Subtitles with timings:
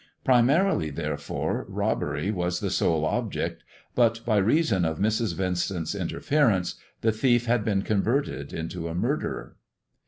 [0.23, 3.61] Primarily, therefore, robbery was the sole object,
[3.93, 5.35] but, by reason of Mrs.
[5.35, 9.57] Vincent's interference, the thief had been converted into a murderer.